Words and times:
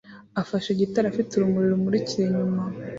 afashe 0.41 0.69
gitari 0.79 1.05
afite 1.07 1.29
urumuri 1.33 1.67
rumurikira 1.71 2.21
inyuma 2.25 2.61